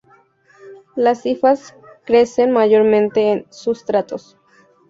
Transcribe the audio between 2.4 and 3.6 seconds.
mayormente en